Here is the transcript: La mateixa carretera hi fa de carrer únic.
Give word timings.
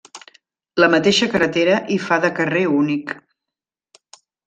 La 0.83 0.87
mateixa 0.93 1.27
carretera 1.35 1.77
hi 1.89 1.99
fa 2.07 2.19
de 2.25 2.35
carrer 2.41 2.67
únic. 2.81 3.17